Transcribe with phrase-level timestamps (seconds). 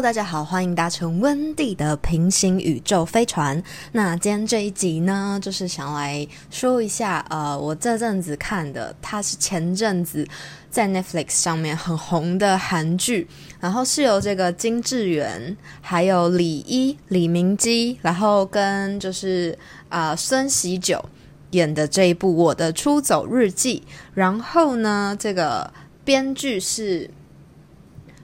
[0.00, 3.62] 大家好，欢迎搭乘温蒂的平行宇宙飞船。
[3.92, 10.26] 那今天这一集呢，就是想来说一下，呃，我这阵子看的，它是前阵子
[10.70, 13.28] 在 Netflix 上面很红的韩剧，
[13.60, 19.56] 然后是由这个金智媛、还有李一、李明基，然后跟就是
[19.90, 21.04] 啊孙喜九
[21.50, 23.82] 演的这一部《我的出走日记》，
[24.14, 25.70] 然后呢，这个
[26.06, 27.10] 编剧是。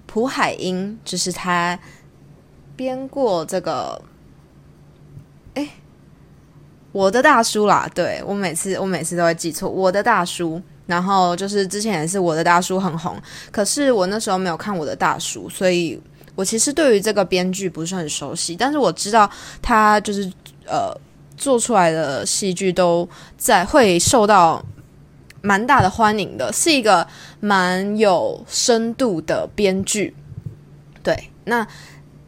[0.07, 1.79] 朴海英就是他
[2.75, 4.01] 编过这个，
[5.55, 5.69] 哎，
[6.93, 13.21] 我的大叔啦，对我每次我每次都会记错我的大叔，然后就是之前也是我的大叔很红，
[13.51, 16.01] 可是我那时候没有看我的大叔，所以
[16.35, 20.31] 我其实对于这个编剧不是很熟悉，但是我知道他就是
[20.67, 20.95] 呃
[21.37, 24.65] 做出来的戏剧都在会受到。
[25.47, 27.07] 蛮大的欢迎的，是一个
[27.39, 30.13] 蛮有深度的编剧。
[31.05, 31.65] 对，那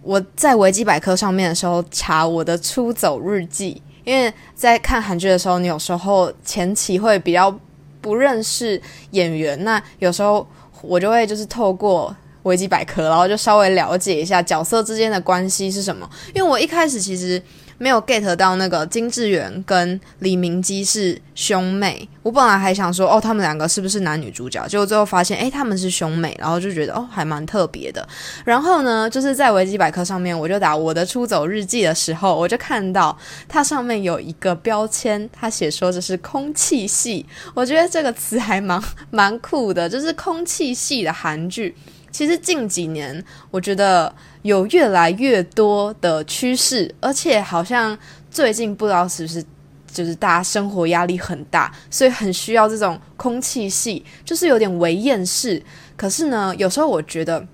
[0.02, 7.52] 我在维基百科上面的时候查我的出走日记，因为在看韩剧的时候，你有时候前期会比较
[8.00, 8.80] 不认识
[9.10, 10.46] 演员，那有时候
[10.80, 16.08] 我就会就是透过维基百科，然后就稍微了解一下角色之间的关系是什么。
[16.32, 17.42] 因为我一开始其实。
[17.78, 24.66] 没有 get 到那个金智媛跟李明基是兄妹，我本来还想说哦，他们两个是不是男女主角？
[24.66, 28.06] 结果最后发现，诶，他们是兄妹，然后就觉得哦，还蛮特别的。
[28.44, 33.16] 然后呢，就是在维基百科上面，我就打我的出走日记的时候，我就看到
[33.48, 41.76] 它上面有一个标签，它写说这是空气系，我觉得这个词还蛮蛮酷的，就是空气系的韩剧。
[42.10, 44.12] 其实近几年，我觉得
[44.48, 47.96] 有越来越多的趋势，而且好像
[48.30, 49.44] 最近不知道是不是，
[49.92, 55.62] 就是大家生活压力很大，所以很需要这种空气系，就是有点为厌世。
[55.96, 57.46] 可是呢，有时候我觉得。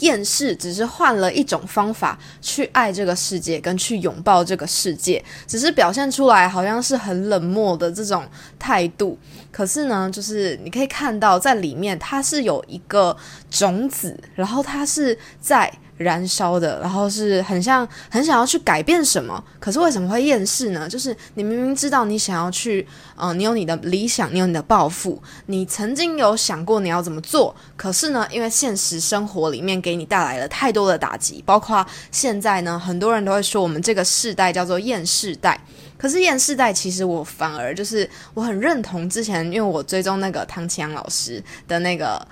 [0.00, 8.24] 厌世只是换了一种方法去爱这个世界，跟去拥抱这个世界，只是表现出来好像是很冷漠的这种
[8.60, 9.18] 态度。
[9.50, 13.16] 可是呢，就是你可以看到在里面，它是有一个
[13.50, 15.68] 种子，然后它是在。
[15.98, 20.88] 燃烧的，然后是很像很想要去改变什么，可是为什么会厌世呢？
[20.88, 22.86] 就是你明明知道你想要去，
[23.16, 35.60] 嗯，你有你的理想，你有你的抱负，你曾经有想过你要怎么做，可是呢，因为现实生活里面给你带来了太多的打击，包括现在呢，很多人都会说我们这个世代叫做厌世代，
[35.96, 42.24] 可是厌世代其实我反而就是我很认同之前，因为我追踪那个唐启阳老师的那个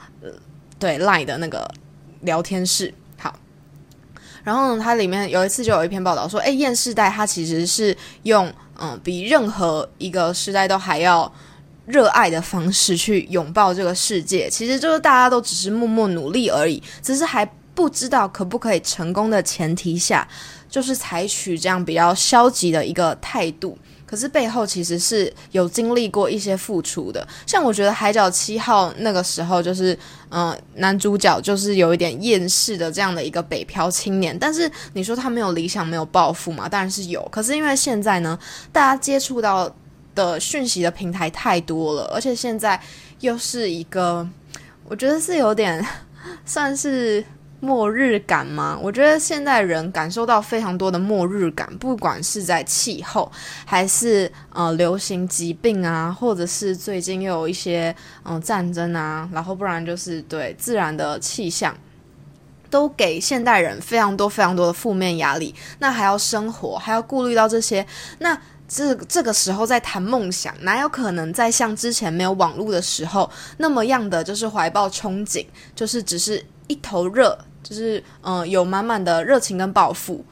[0.78, 1.68] 对赖的那个
[2.20, 2.94] 聊天室。
[4.46, 8.48] 然后呢，它里面有一次就有一篇报道说，哎，厌世代它其实是用
[8.78, 11.30] 嗯比任何一个时代都还要
[11.84, 20.26] 热爱的方式去拥抱这个世界，其实就是大家都只是默默努力而已，只是还不知道可不可以成功的前提下，
[20.70, 23.76] 就是采取这样比较消极的一个态度。
[24.06, 29.98] 可是背后其实是有经历过一些付出的，像我觉得《海角七号》那个时候就是，
[30.30, 34.38] 嗯，男主角就是有一点厌世的这样的一个北漂青年。
[34.38, 36.68] 但是你说他没有理想、没有抱负嘛？
[36.68, 37.20] 当然是有。
[37.32, 38.38] 可是因为现在呢，
[38.70, 39.68] 大家接触到
[40.14, 42.80] 的讯息的平台太多了，而且现在
[43.20, 44.26] 又是一个，
[44.88, 45.84] 我觉得是有点
[46.44, 47.24] 算是。
[47.66, 48.78] 末日感吗？
[48.80, 53.30] 我觉得现在人感受到非常多的末日感，不管是在气候，
[53.64, 61.76] 还是呃流行疾病啊，或者是最近又有一些嗯战争啊，然后不然就是对自然的气象，
[62.70, 65.52] 都给现代人非常多非常多的负面压力。
[65.80, 67.84] 那还要生活，还要顾虑到这些，
[68.20, 75.44] 那这这个时候在谈梦想，哪有可能在像之前没有网络的时候那么样的就是怀抱憧憬，
[75.74, 76.44] 就是只是。
[76.68, 77.38] 一头热，
[77.68, 80.24] 就是嗯，有满满的热情跟抱负，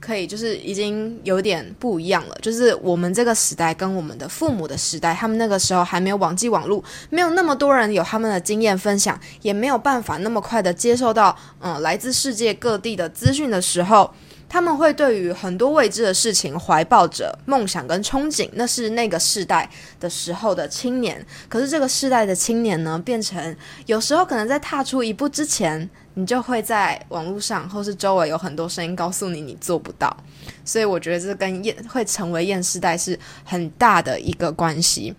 [0.00, 2.36] 可以就是已经有点不一样了。
[2.42, 14.10] 就是我们这个时代跟我们的父母的时代，他们那个时候还没有网际网络，没有那么多人有他们的经验分享，也没有办法那么快的接受到嗯来自世界各地的资讯的时候。
[14.48, 21.24] 他们会对于很多未知的事情怀抱着梦想跟憧憬，那是那个世代的时候的青年。
[21.48, 23.56] 可是这个世代的青年呢，变成
[23.86, 30.16] 有时候可能在踏出一步之前，你就会在网络上或是周围有很多声音告诉你你做不到。
[30.64, 35.14] 所以我觉得这跟厌会成为厌世代是很大的一个关系。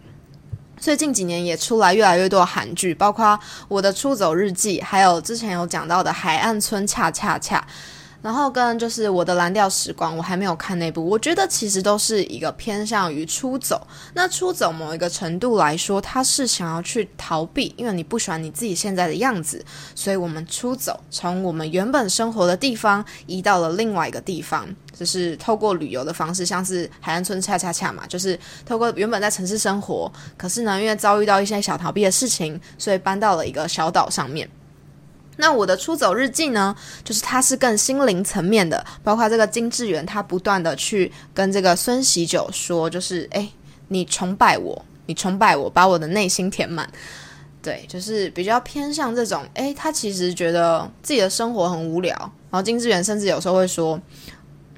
[0.80, 3.26] 所以近几年也出来越来越多韩剧，包括
[3.68, 7.60] 《我的出走日记》，还有之前有讲到的《海岸村恰恰恰》。
[8.28, 13.88] 然后跟就是我的蓝调时光，我还没有看那部，我觉得其实都是一个偏向于出走。
[14.16, 19.64] 那出走某一个程度来说，他是想要去逃避，因为你不喜欢你自己现在的样子，
[19.96, 24.68] 所以我们出走，从我们原本生活的地方移到了另外一个地方。
[24.94, 34.50] 就是透过旅游的方式，像是海岸村恰恰恰嘛，就是透过原本在城市生活，可是呢，因为遭遇到一些小逃避的事情，所以搬到了一个小岛上面。
[35.38, 43.50] 那我的出走日记呢，就是它是更心灵层面的，包括这个金志媛，他不断的去跟这个孙喜九说，就是哎，
[43.88, 46.88] 你崇拜我，你崇拜我，把我的内心填满。
[47.62, 54.00] 对，就是比较偏向这种，哎，他其实觉得自己的生活很无聊，然后金志媛甚至有时候会说。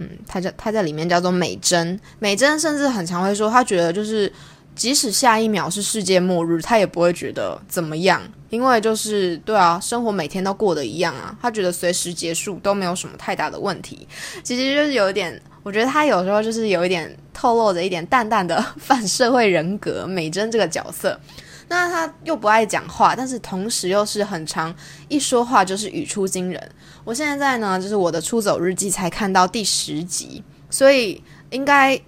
[0.02, 4.32] 嗯，他叫他在里面叫做美珍，美珍甚至很常会说，他觉得就是
[4.80, 14.08] 即使下一秒是世界末日，他也不会觉得怎么样，因为就是对啊，生活每天都过得一样啊，他觉得随时结束都没有什么太大的问题。
[14.42, 21.20] 其实就是有一点，我觉得他有时候就是有一点透露着一点淡淡的反社会人格，美珍这个角色。
[21.68, 24.74] 那他又不爱讲话，但是同时又是很长，
[25.10, 26.72] 一说话就是语出惊人。
[27.04, 32.00] 我现在呢，就是我的出走日记才看到第十集，所以应该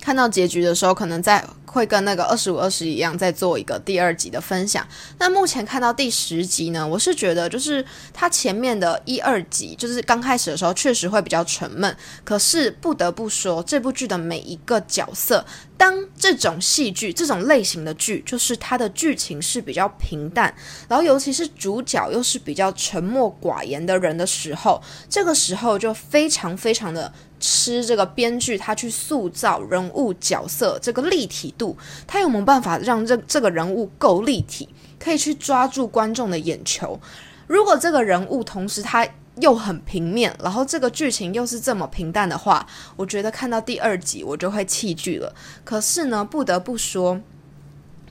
[0.00, 1.44] 看到结局的时候，可能在。
[1.74, 4.86] 会跟那个二十五二十一样，再做一个第二集的分享。
[5.18, 11.94] 那目前看到第十集呢，我是觉得就是它前面的一二集，就是刚开始的时候确实会比较沉闷。
[12.22, 15.44] 可是不得不说，这部剧的每一个角色，
[15.76, 20.54] 当这种戏剧这种类型的剧，就是它的剧情是比较平淡，
[20.88, 24.80] 然后尤其是主角又是比较沉默寡言的人的时候，
[25.10, 27.12] 这个时候就非常非常的。
[27.46, 31.76] 吃这个编剧他去塑造人物角色这个立体度，
[32.06, 34.66] 他有没有办法让这这个人物够立体，
[34.98, 36.98] 可以去抓住观众的眼球？
[37.46, 39.06] 如果这个人物同时他
[39.40, 45.34] 又很平面，然后这个剧情又是这么平淡的话，我觉得看到第二集我就会弃剧了。
[45.64, 47.20] 可是呢，不得不说。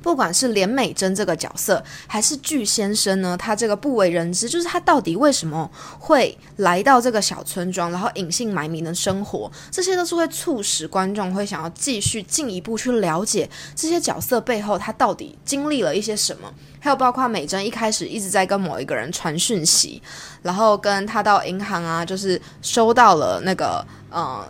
[0.03, 5.67] 不管是连美珍这个角色，还是巨先生呢，他这个不为人知，就是他到底为什么
[5.97, 16.53] 会来到这个小村庄，然后隐姓埋名的生活，这些都是会促使观众会想要继续进一步去了解这些角色背后他到底经历了一些什么。
[16.81, 20.01] 还有包括美珍一开始一直在跟某一个人传讯息，
[20.41, 24.45] 然后跟他到银行啊，就是收到了那个呃。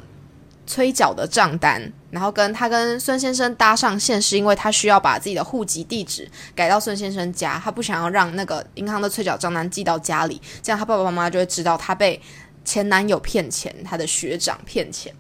[0.66, 12.22] 催缴的账单，然后跟他跟孙先生搭上线，是因为他需要把自己的户籍地址改到孙先生家，他不想要让那个银行的催缴账单寄到家里，这样他爸爸妈妈就会知道他被
[12.64, 15.12] 前男友骗钱，他的学长骗钱。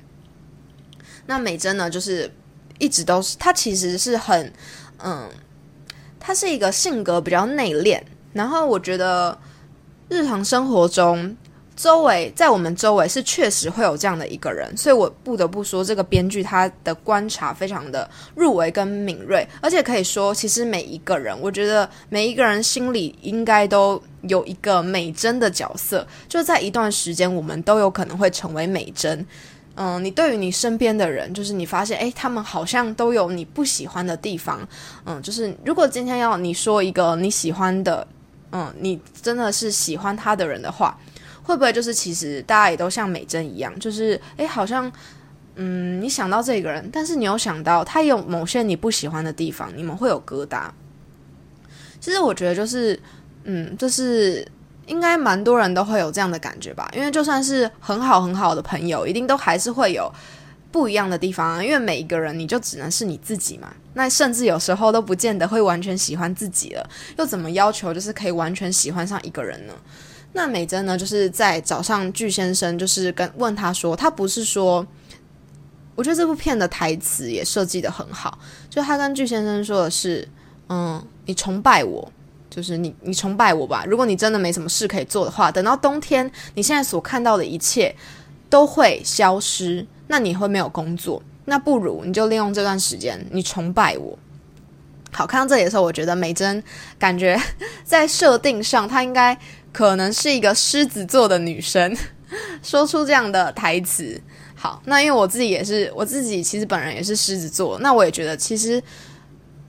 [1.25, 2.31] 那美珍呢，就是
[2.78, 4.54] 一直都是，她其实是很，
[5.00, 5.28] 嗯，
[6.19, 8.00] 她是一个性格比较内敛，
[8.34, 9.36] 然后我觉得
[10.10, 11.36] 日常生活中。
[11.75, 29.25] 周围在我们周围是确实会有这样的一个人，所以我不得不说，这个编剧他的观察非常的入围跟敏锐，而且可以说，其实每一个人，我觉得每一个人心里应该都有一个美珍的角色，就在一段时间，我们都有可能会成为美珍。
[29.75, 34.60] 嗯，你对于你身边的人，就是你发现，诶，他们好像都有你不喜欢的地方。
[35.06, 38.08] 嗯，就是如果今天要你说一个你喜欢的，
[38.52, 40.96] 嗯，你真的是喜欢他的人的话。
[41.44, 44.91] 会不会就是其实大家也都像美珍一样，就是诶，好像
[45.56, 50.70] 嗯，你想到这个人，但是你有想到他有某些你不喜欢的地方，你们会有疙瘩。
[52.00, 53.00] 其实我觉得就是
[53.44, 54.46] 嗯，就是
[54.88, 60.12] 应该蛮多人都会有这样的感觉吧，因为就算是很好很好的朋友，一定都还是会有
[60.72, 61.63] 不一样的地方啊。
[61.63, 69.74] 因为每一个人你就只能是你自己嘛，那甚至有时候都不见得会完全喜欢自己了，又怎么要求就是可以完全喜欢上一个人呢？
[70.36, 74.86] 那美珍呢，就是在早上，巨先生就是跟问他说，他不是说，
[75.94, 80.28] 我觉得这部片的台词也设计的很好，就他跟巨先生说的是，
[80.70, 82.12] 嗯，你崇拜我，
[82.50, 83.86] 就是你你崇拜我吧。
[83.88, 87.96] 如果你真的没什么事可以做的话，等到冬天，你现在所看到的一切
[88.50, 94.18] 都会消失，那你会没有工作，那不如你就利用这段时间，你崇拜我。
[95.12, 96.63] 好，看到这里的时候，我觉得美珍
[96.98, 97.40] 感觉
[97.86, 99.38] 在设定上，她应该。
[99.74, 101.94] 可能是一个狮子座的女生
[102.63, 104.22] 说出这样的台词。
[104.56, 108.82] 好，那因为我自己也是，我自己其实本人也是狮子座，那我也觉得，其实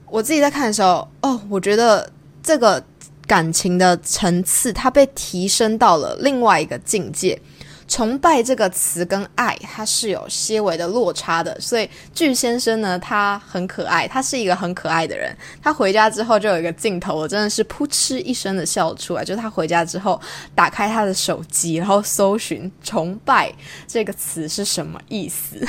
[0.09, 2.09] 我自己在看的时候，哦，我觉得
[2.41, 2.81] 这个
[3.27, 7.37] 感情的层次它被提升到了另外一个境界。
[7.87, 11.55] 崇拜这个词跟爱，它是有些微的落差的。
[11.61, 15.35] 所以巨先生呢，他很可爱，他是一个很可爱的人。
[15.61, 19.23] 他回家之后就有一个镜头，我真的是噗嗤一声的笑出来。
[19.23, 20.19] 就是他回家之后，
[20.55, 23.53] 打开他的手机，然后搜寻“崇拜”
[23.87, 25.59] 这个词是什么意思，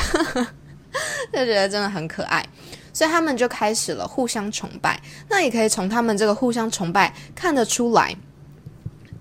[1.33, 2.45] 就觉得真的很可爱。
[2.95, 4.99] 所以他们就开始了互相崇拜。
[5.29, 8.17] 那也可以从他们这个互相崇拜看得出来。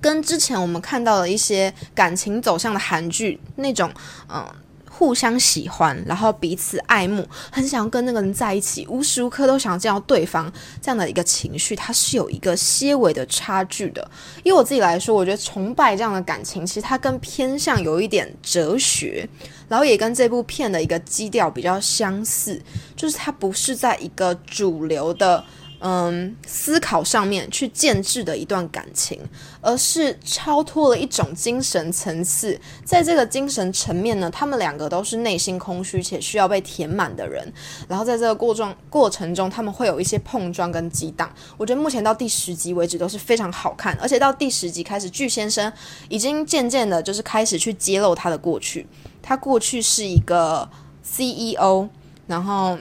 [0.05, 3.91] 跟之前我们看到的一些感情走向的韩剧那种，
[4.31, 4.45] 嗯，
[4.88, 14.07] 互相喜欢，然后彼此爱慕，很想要跟那个人在一起，无时无刻都想见到对方这样的一个情绪，它是有一个些微的差距的。
[14.43, 19.27] 以我自己来说，我觉得崇拜这样的感情，其实它更偏向有一点哲学，
[19.67, 22.62] 然后也跟这部片的一个基调比较相似，
[22.95, 25.43] 就是它不是在一个主流的。
[25.79, 29.20] 嗯，思考上面去建制的一段感情，
[29.62, 32.60] 而是超脱了一种精神层次。
[32.84, 37.51] 在这个精神层面呢，他们两个都是内心空虚且需要被填满的人。
[37.88, 41.32] 然后在这个过状过程中，他们会有一些碰撞跟激荡。
[41.58, 45.72] 我觉得目前到第十集为止都是非常好看，而且到第十集开始，巨先生
[46.10, 48.88] 已经渐渐的，就是开始去揭露他的过去。
[49.22, 50.70] 他过去是一个
[51.03, 51.89] CEO，
[52.27, 52.77] 然后。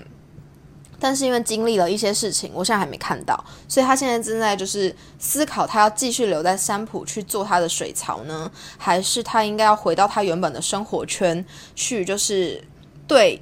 [0.98, 12.62] 但是因为经历了一些事情，我现在还没看到，所以他现在正在就是思考，他要继续留在山浦去做他的水槽呢，还是他应该要回到他原本的生活圈去，就是
[13.06, 13.40] 对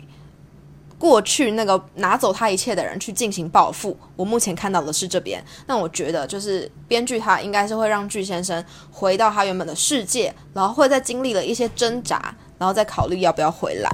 [0.98, 3.96] 过去那个拿走他一切的人去进行报复。
[4.14, 13.90] 我目前看到的是这边，那我觉得就是编剧他应该是会让巨先生回到他原本的世界，然后会在经历了一些挣扎，然后再考虑要不要回来。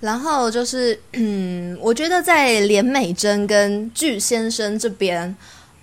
[0.00, 5.34] 然后就是，嗯，我觉得在连美珍跟巨先生这边，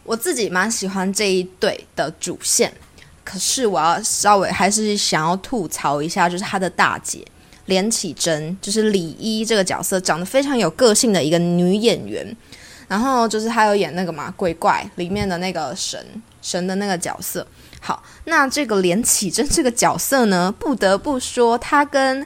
[0.05, 2.73] 我自己蛮喜欢这一对的主线。
[3.25, 7.25] 可是我要稍微还是想要吐槽一下，就是他的大姐
[7.65, 12.37] 连启真，就是李一这个角色，长得非常有个性的一个女演员。
[12.87, 15.99] 然后就是她有演那个嘛鬼怪里面的那个神
[16.41, 17.45] 神的那个角色。
[17.81, 22.25] 好，那这个连启真这个角色呢，不得不说，她跟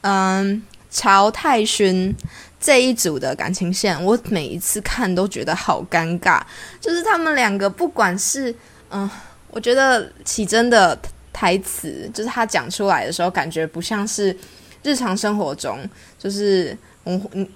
[0.00, 0.60] 嗯。
[0.92, 2.14] 曹太勋
[2.60, 6.40] 这一组的感情线，我每一次看都觉得好尴尬。
[6.78, 8.54] 就是他们两个，不管是
[8.90, 9.08] 嗯，
[9.48, 10.96] 我觉得启真的
[11.32, 14.36] 台词，就是他讲出来的时候，感觉不像是
[14.82, 15.78] 日常生活中，
[16.18, 17.50] 就是我你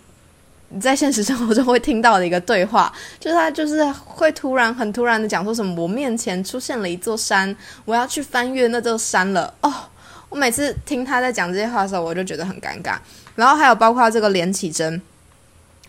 [0.71, 2.91] 你在现实生活中会听到的一个对话。
[3.21, 9.53] 就是他就是会突然很突然的讲说什么，我面前出现了一座山，我要去翻越那座山了。
[9.61, 9.73] 哦，
[10.31, 12.97] 我每次听他在讲这些话的时候，我就觉得很尴尬。
[13.37, 15.01] 然后还有包括这个连启真，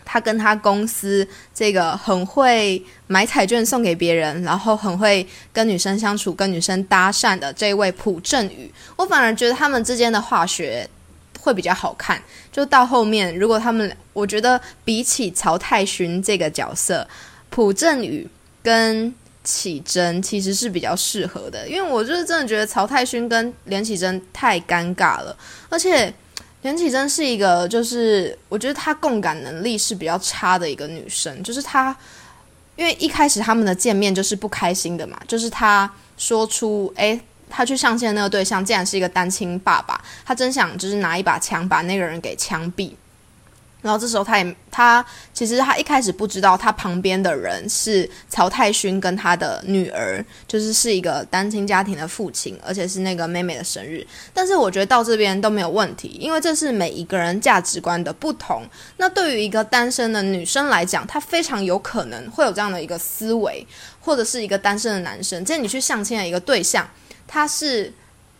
[0.05, 10.87] 他跟他公司这个很会买彩券送给别人，然后很会跟女生相处、跟女生搭讪的这位朴正宇，我反而觉得他们之间的化学
[11.39, 12.21] 会比较好看。
[12.51, 17.07] 就到后面，如果他们，我觉得比起曹太勋这个角色，
[17.49, 18.27] 朴正宇
[18.61, 19.13] 跟
[19.43, 25.37] 启真其实是比较适合的，因为我就是真的觉得曹太勋跟连启真太尴尬了，
[25.69, 26.13] 而且。
[26.61, 31.41] 田启真是一个，就是我觉得她共感能力是比较差的一个女生。
[31.43, 31.95] 就是她，
[32.75, 42.91] 因为一开始他们的见面就是不开心的嘛，就是她说出，诶，她去上线那个对象竟然是一个单亲爸爸，她真想就是拿一把枪把那个人给枪毙。
[43.87, 45.03] 然后这时候，他也他
[45.33, 54.05] 其实他一开始不知道，他旁边的人是曹太勋跟他的女儿，就是是一个单亲家庭的父亲，而且是那个妹妹的生日。
[54.33, 58.63] 但是我觉得到这边都没有问题，因为这是每一个人价值观的不同。
[58.97, 63.65] 那对于一个单身的女生来讲，她非常有可能会有这样的一个思维，
[64.01, 66.85] 或者是一个单身的男生，即你去相亲的一个对象，
[67.25, 67.93] 他是。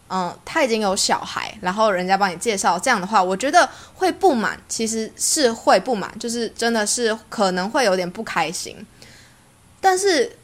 [0.10, 8.76] 嗯，他已经有小孩，然后人家帮你介绍，这样的话，我觉得会不满，其实是会不满，就是真的是可能会有点不开心。
[9.82, 10.38] 但是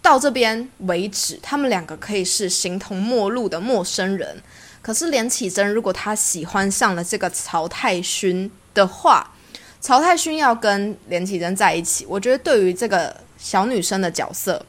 [0.00, 4.40] 到这边为止，他们两个可以是形同陌路的陌生人。
[4.80, 9.32] 可是连启真如果他喜欢上了这个曹太勋的话，
[9.80, 14.64] 曹太勋要跟连启真在一起，我觉得对于这个小女生的角色，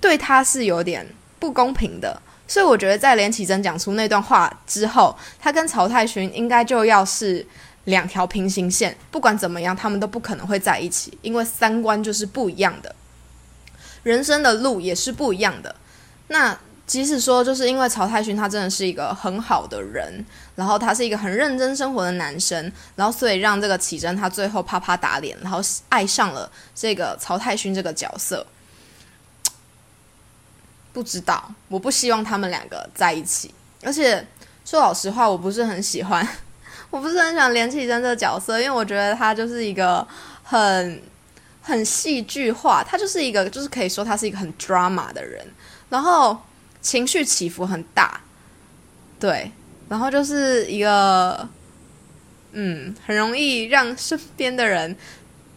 [0.00, 1.06] 对她是有点
[1.40, 2.22] 不公平的。
[2.48, 7.46] 所以我觉得，在连启真讲出那段话之后，他跟曹太勋应该就要是
[7.84, 8.96] 两条平行线。
[9.10, 12.94] 不管怎么样，他们都不可能会在一起，因为三观就是不一样的，
[14.02, 15.76] 人生的路也是不一样的。
[16.28, 20.24] 那即使说，就是因为曹太勋他真的是一个很好的人，
[20.56, 28.46] 然后他是一个很认真生活的男生，然后所以让这个启真他最后啪啪打脸，然后爱上了这个曹太勋这个角色。
[30.92, 33.54] 不知道，我不希望他们两个在一起。
[33.82, 34.26] 而且
[34.64, 36.26] 说老实话， 我不是很喜欢，
[36.90, 40.06] 我不是很喜欢连启真这个角色，因为我觉得他就是一个
[40.42, 41.02] 很
[41.62, 45.46] 很戏剧化，他就是一个就是可以说他是一个很 drama 的人，
[45.90, 46.36] 然后
[46.80, 48.20] 情绪起伏很大，
[49.20, 49.52] 对，
[49.88, 51.48] 然后就是一个
[52.52, 54.96] 嗯，很容易让身边的人。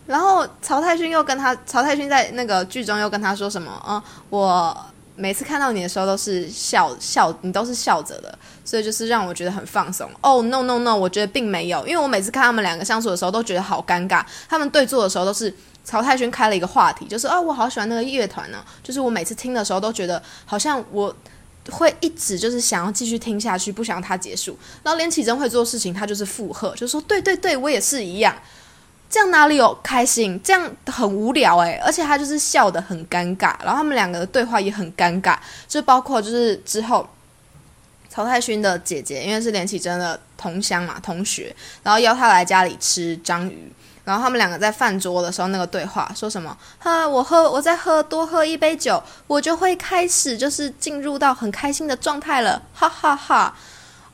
[0.08, 3.82] 然后曹太勋又跟他，曹太勋在那个剧中又跟他说什么？
[3.88, 4.86] 嗯，我
[5.16, 10.10] 每次看到你的时候都是笑笑，你都是笑着的，所以就是让我觉得很放松。
[10.22, 14.26] 哦，no no no，我觉得并没有，因为我每次看他们两个相处的时候都觉得好尴尬。
[14.50, 15.54] 他们对坐的时候都是
[15.84, 18.64] 曹太勋开了一个话题，就是啊，我好喜欢那个乐团呢。
[18.82, 21.14] 就是我每次听的时候都觉得好像我
[21.70, 24.58] 会一直就是想要继续听下去，不想让它结束。
[24.82, 28.36] 然后连启真会做事情，他就是附和，就说对对对，我也是一样。
[29.12, 30.40] 这样哪里有开心？
[30.42, 31.80] 这样很无聊诶。
[31.86, 35.38] 而且他就是笑得很尴尬，然后他们两个的对话也很尴尬，
[35.68, 37.08] 就包括就是之后
[38.10, 41.54] 曹太勋的姐姐，因为是连启真的同乡嘛，同学，
[41.84, 43.72] 然后邀他来家里吃章鱼，
[44.06, 46.58] 然后他们两个在饭桌的时候那个对话说什么？
[46.80, 53.54] 哈，我喝，我再喝多喝一杯酒，我就会开始就是进入到很开心的状态了，哈哈哈。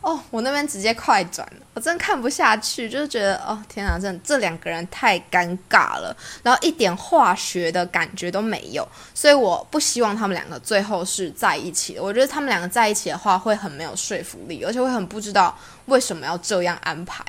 [0.08, 12.02] 哦，我那边直接快转了，我真看不下去，就是觉得哦天啊，真的这两个人太尴尬了，然后一点化学的感觉都没有，所以我不希望他们两个最后是在一起的。
[12.02, 15.54] 我觉得他们两个在一起的话会很没有说服力，而且会很不知道
[15.88, 17.22] 为什么要这样安排。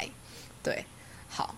[0.63, 0.87] 对，
[1.29, 1.53] 好，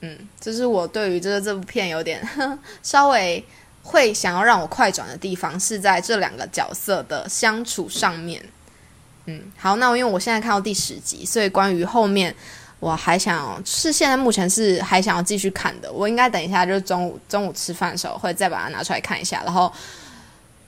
[0.00, 2.26] 嗯，这是我对于这个这部片有点
[2.82, 3.44] 稍微
[3.82, 8.42] 会想要让我快转的地方，是在这两个角色的相处上面。
[9.28, 12.32] 嗯，好，那因为我现在看到第十集，所以关于后面
[12.78, 15.92] 我还想是现在目前是还想要继续看的。
[15.92, 19.72] 我应该等一下就是中午中午吃饭的时候会再把它拿出来看一下，然后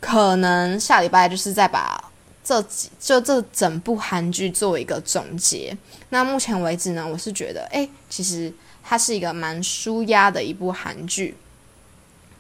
[0.01, 2.03] 可能下礼拜就是再把
[2.43, 5.77] 这几就这整部韩剧做一个总结。
[6.09, 11.37] 那目前为止呢，我是觉得哎，其实它是一个蛮舒压的一部韩剧，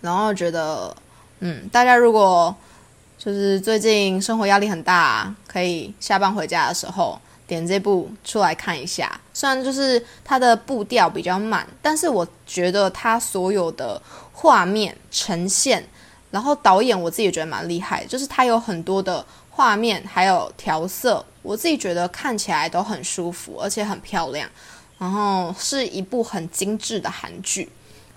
[0.00, 0.96] 然后觉得
[1.38, 2.52] 嗯，大家如果。
[3.18, 9.20] 就是最近生活压力很大，可以下班回家的时候点这部出来看一下。
[9.34, 14.00] 虽然就是它的步调比较慢，但是我觉得它所有的
[14.32, 15.84] 画面呈现，
[16.30, 24.48] 然后导演我自己也觉得蛮厉害，就是它有很多的画面还有调色，我自己觉得看起来都很舒服，而且很漂亮，
[24.96, 27.68] 然后是一部很精致的韩剧。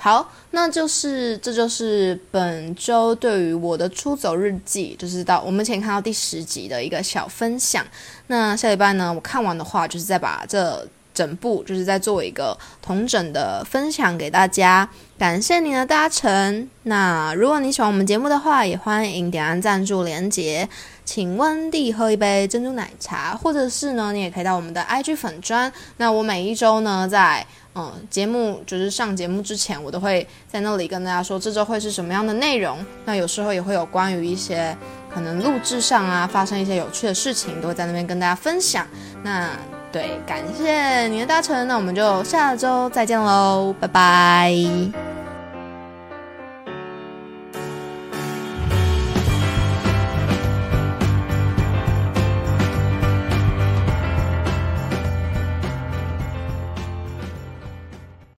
[0.04, 7.86] 好，那就是这就是本周对于我的出走日记，就是到我们前看到第十集的一个小分享。
[8.26, 14.90] 那下礼拜呢，我看完的话，就是再把这整部，就是再做一个同整的分享给大家。
[15.20, 16.68] 感谢您的搭乘。
[16.82, 20.68] 那如果你喜欢我们节目的话，也欢迎点按赞助连结，
[21.13, 25.69] 请温蒂喝一杯珍珠奶茶，或者是呢，你也可以到我们的 IG 粉砖。
[25.97, 27.45] 那我每一周呢，在
[27.76, 32.78] 嗯，节目就是上节目之前，我都会在那里跟大家说这周会是什么样的内容。
[33.04, 34.74] 那有时候也会有关于一些
[35.13, 38.88] 可能录制上啊发生一些有趣的事情，都会在那边跟大家分享。
[39.21, 39.50] 那
[39.91, 45.11] 对，感谢你的搭乘，那我们就下周再见喽，拜拜。